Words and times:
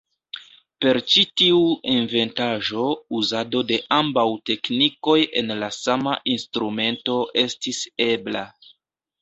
Per 0.83 0.97
ĉi 1.15 1.23
tiu 1.41 1.59
inventaĵo 1.95 2.85
uzado 3.19 3.61
de 3.73 3.79
ambaŭ 3.99 4.25
teknikoj 4.51 5.19
en 5.43 5.55
la 5.65 5.71
sama 5.81 6.17
instrumento 6.37 7.23
estis 7.47 7.85
ebla. 8.11 8.45